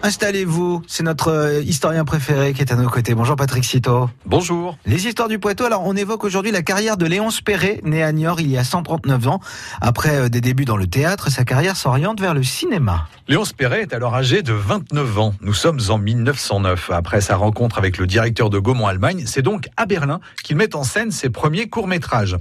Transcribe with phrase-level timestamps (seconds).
[0.00, 3.14] Installez-vous, c'est notre euh, historien préféré qui est à nos côtés.
[3.14, 4.08] Bonjour Patrick Citeau.
[4.26, 4.78] Bonjour.
[4.86, 8.12] Les histoires du Poitou, alors on évoque aujourd'hui la carrière de Léon Perret, né à
[8.12, 9.40] Niort il y a 139 ans.
[9.80, 13.08] Après euh, des débuts dans le théâtre, sa carrière s'oriente vers le cinéma.
[13.26, 15.34] Léon Perret est alors âgé de 29 ans.
[15.40, 16.92] Nous sommes en 1909.
[16.94, 20.84] Après sa rencontre avec le directeur de Gaumont-Allemagne, c'est donc à Berlin qu'il met en
[20.84, 22.36] scène ses premiers courts-métrages.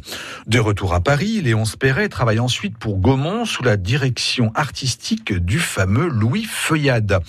[0.46, 5.60] De retour à Paris, Léon Perret travaille ensuite pour Gaumont sous la direction artistique du
[5.60, 7.20] fameux Louis Feuillade.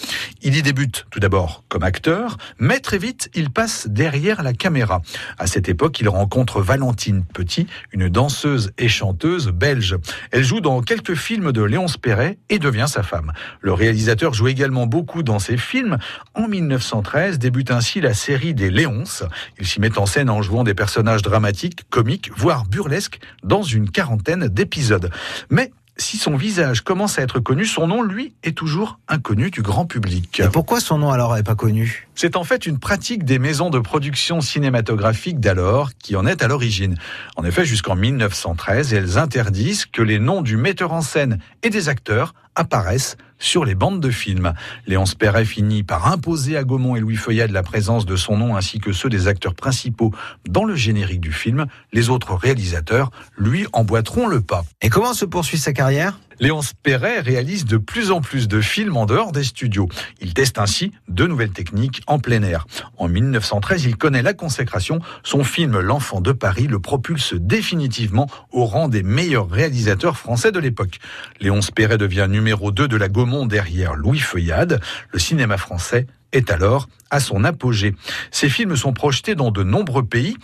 [0.43, 5.03] Il y débute tout d'abord comme acteur, mais très vite il passe derrière la caméra.
[5.39, 9.97] À cette époque, il rencontre Valentine Petit, une danseuse et chanteuse belge.
[10.31, 13.33] Elle joue dans quelques films de Léonce Perret et devient sa femme.
[13.61, 15.99] Le réalisateur joue également beaucoup dans ses films.
[16.35, 19.25] En 1913 débute ainsi la série des Léonces.
[19.59, 23.91] Il s'y met en scène en jouant des personnages dramatiques, comiques, voire burlesques dans une
[23.91, 25.11] quarantaine d'épisodes.
[25.51, 29.63] Mais si son visage commence à être connu, son nom, lui, est toujours inconnu du
[29.63, 30.41] grand public.
[30.41, 32.09] Et pourquoi son nom alors n'est pas connu?
[32.15, 36.49] C'est en fait une pratique des maisons de production cinématographique d'alors qui en est à
[36.49, 36.97] l'origine.
[37.37, 41.89] En effet, jusqu'en 1913, elles interdisent que les noms du metteur en scène et des
[41.89, 44.53] acteurs apparaissent sur les bandes de films.
[44.87, 48.57] Léonce Perret finit par imposer à Gaumont et Louis Feuillade la présence de son nom
[48.57, 50.13] ainsi que ceux des acteurs principaux
[50.49, 51.67] dans le générique du film.
[51.93, 54.65] Les autres réalisateurs, lui, emboîteront le pas.
[54.83, 56.19] Et comment se poursuit sa carrière?
[56.41, 59.89] Léonce Perret réalise de plus en plus de films en dehors des studios.
[60.21, 62.67] Il teste ainsi de nouvelles techniques en plein air.
[62.97, 65.01] En 1913, il connaît la consécration.
[65.25, 70.61] Son film L'enfant de Paris le propulse définitivement au rang des meilleurs réalisateurs français de
[70.61, 70.99] l'époque.
[71.41, 74.81] Léonce Perret devient numéro 2 de la Gaumont derrière Louis Feuillade.
[75.13, 77.95] Le cinéma français est alors à son apogée.
[78.31, 80.37] Ses films sont projetés dans de nombreux pays.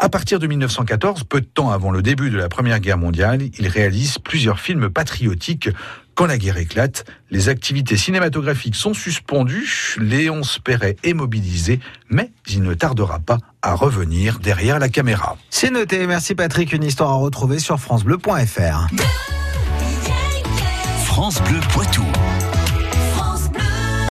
[0.00, 3.42] À partir de 1914, peu de temps avant le début de la Première Guerre mondiale,
[3.58, 5.70] il réalise plusieurs films patriotiques.
[6.14, 12.62] Quand la guerre éclate, les activités cinématographiques sont suspendues, Léonce Perret est mobilisé, mais il
[12.62, 15.36] ne tardera pas à revenir derrière la caméra.
[15.50, 18.86] C'est noté, merci Patrick, une histoire à retrouver sur francebleu.fr.
[21.06, 22.04] France Bleu Poitou.